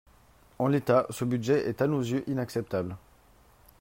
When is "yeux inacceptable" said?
2.01-2.95